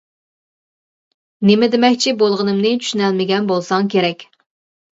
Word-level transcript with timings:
نېمە 1.49 1.69
دېمەكچى 1.75 2.15
بولغىنىمنى 2.23 2.73
چۈشىنەلمىگەن 2.87 3.53
بولساڭ 3.55 3.95
كېرەك. 3.95 4.29